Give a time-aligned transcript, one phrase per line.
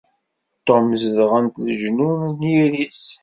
[0.67, 3.03] Tom zedɣen-t leǧnun n yizri-s.